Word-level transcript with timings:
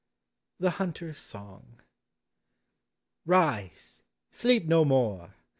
TfiE 0.59 0.71
HUNTER'S 0.71 1.19
SONG. 1.19 1.79
Rise! 3.27 4.01
Sleep 4.31 4.65
no 4.67 4.83
more 4.83 5.35